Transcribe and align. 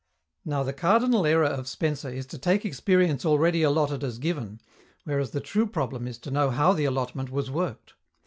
Now, 0.43 0.63
the 0.63 0.73
cardinal 0.73 1.27
error 1.27 1.45
of 1.45 1.67
Spencer 1.67 2.09
is 2.09 2.25
to 2.25 2.39
take 2.39 2.65
experience 2.65 3.23
already 3.23 3.61
allotted 3.61 4.03
as 4.03 4.17
given, 4.17 4.59
whereas 5.03 5.29
the 5.29 5.39
true 5.39 5.67
problem 5.67 6.07
is 6.07 6.17
to 6.21 6.31
know 6.31 6.49
how 6.49 6.73
the 6.73 6.85
allotment 6.85 7.29
was 7.29 7.51
worked. 7.51 7.93